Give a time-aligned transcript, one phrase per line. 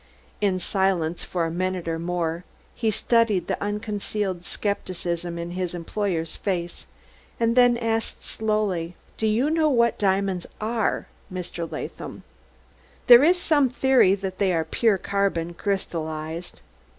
[0.41, 6.35] In silence, for a minute or more, he studied the unconcealed skepticism in his employer's
[6.35, 6.87] face,
[7.39, 11.71] and then asked slowly: "Do you know what diamonds are, Mr.
[11.71, 12.23] Latham?"
[13.05, 16.61] "There is some theory that they are pure carbon, crystallized."